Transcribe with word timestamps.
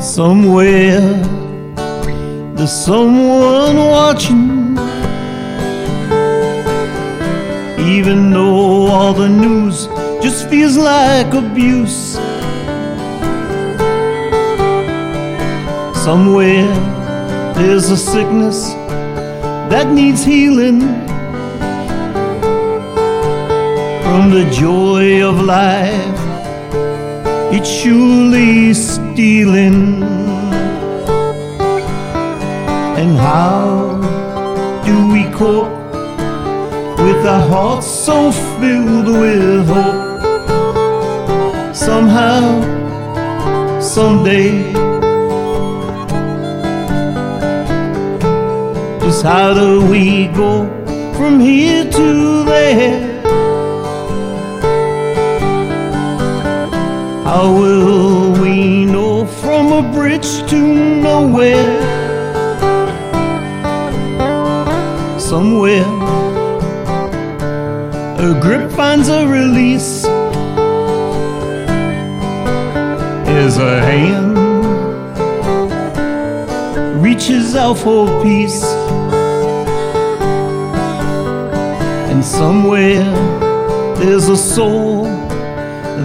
Somewhere 0.00 1.00
there's 2.54 2.72
someone 2.72 3.76
watching. 3.76 4.78
Even 7.78 8.30
though 8.30 8.86
all 8.86 9.12
the 9.12 9.28
news 9.28 9.86
just 10.22 10.48
feels 10.48 10.78
like 10.78 11.34
abuse. 11.34 12.14
Somewhere 16.02 16.66
there's 17.54 17.90
a 17.90 17.96
sickness 17.96 18.72
that 19.68 19.86
needs 19.92 20.24
healing 20.24 20.80
from 24.02 24.30
the 24.30 24.48
joy 24.50 25.22
of 25.22 25.42
life. 25.42 26.29
Surely 27.62 28.72
stealing. 28.72 30.02
And 33.00 33.16
how 33.16 34.00
do 34.84 35.12
we 35.12 35.24
cope 35.32 35.70
with 36.98 37.26
our 37.26 37.46
hearts 37.48 37.86
so 37.86 38.32
filled 38.32 39.08
with 39.08 39.68
hope? 39.68 40.10
Somehow, 41.74 42.60
someday. 43.80 44.72
Just 49.00 49.22
how 49.22 49.52
do 49.54 49.86
we 49.90 50.28
go 50.28 50.66
from 51.14 51.40
here 51.40 51.84
to 51.90 52.44
there? 52.44 53.09
How 57.40 57.50
will 57.54 58.32
we 58.42 58.84
know 58.84 59.24
from 59.24 59.72
a 59.72 59.80
bridge 59.94 60.46
to 60.50 60.58
nowhere? 61.00 61.72
Somewhere, 65.18 65.88
a 68.18 68.38
grip 68.42 68.70
finds 68.72 69.08
a 69.08 69.26
release 69.26 70.04
as 73.42 73.56
a 73.56 73.80
hand 73.88 74.36
reaches 77.02 77.56
out 77.56 77.78
for 77.78 78.22
peace. 78.22 78.62
And 82.10 82.22
somewhere, 82.22 83.10
there's 83.96 84.28
a 84.28 84.36
soul 84.36 85.29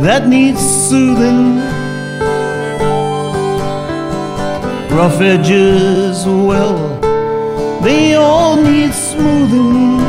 that 0.00 0.26
needs 0.26 0.60
soothing. 0.60 1.58
Rough 4.90 5.20
edges, 5.20 6.24
well, 6.26 6.98
they 7.82 8.14
all 8.14 8.56
need 8.56 8.92
smoothing. 8.94 10.00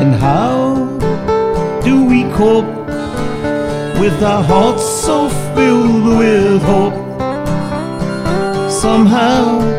And 0.00 0.14
how 0.14 0.74
do 1.84 2.04
we 2.04 2.24
cope 2.34 2.66
with 4.00 4.22
our 4.22 4.42
hearts 4.42 4.84
so 4.84 5.28
filled 5.54 6.18
with 6.18 6.62
hope? 6.62 7.08
Somehow, 8.70 9.77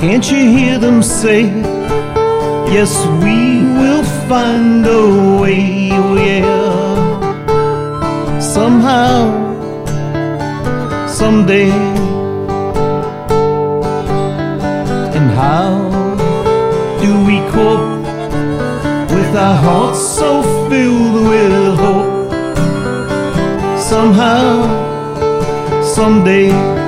Can't 0.00 0.30
you 0.30 0.48
hear 0.56 0.78
them 0.78 1.02
say, 1.02 1.42
Yes, 2.72 2.90
we 3.22 3.62
will 3.78 4.02
find 4.30 4.86
a 4.86 5.38
way, 5.42 5.90
oh 5.92 6.16
yeah. 6.16 7.10
Somehow, 8.40 9.18
someday. 11.06 11.70
And 15.16 15.30
how 15.42 15.68
do 17.02 17.10
we 17.26 17.36
cope 17.52 18.00
with 19.10 19.36
our 19.36 19.56
hearts 19.66 20.00
so 20.00 20.42
filled 20.70 21.28
with 21.28 21.78
hope? 21.78 22.32
Somehow, 23.78 24.64
someday. 25.82 26.79